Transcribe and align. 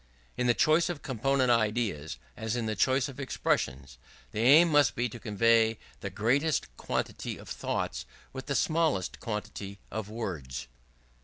In 0.35 0.47
the 0.47 0.55
choice 0.55 0.89
of 0.89 1.03
component 1.03 1.51
ideas, 1.51 2.17
as 2.35 2.55
in 2.55 2.65
the 2.65 2.75
choice 2.75 3.07
of 3.07 3.19
expressions, 3.19 3.99
the 4.31 4.39
aim 4.39 4.69
must 4.69 4.95
be 4.95 5.07
to 5.07 5.19
convey 5.19 5.77
the 5.99 6.09
greatest 6.09 6.75
quantity 6.75 7.37
of 7.37 7.47
thoughts 7.47 8.07
with 8.33 8.47
the 8.47 8.55
smallest 8.55 9.19
quantity 9.19 9.77
of 9.91 10.09
words. 10.09 10.67